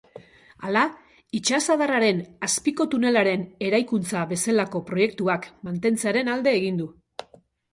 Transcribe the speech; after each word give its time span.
Hala, 0.67 0.81
itsasadarraren 1.39 2.23
azpiko 2.47 2.87
tunelaren 2.95 3.45
eraikuntza 3.67 4.25
bezalako 4.33 4.83
proiektuak 4.89 5.49
mantentzearen 5.69 6.33
alde 6.39 6.57
egin 6.63 6.83
du. 6.83 6.91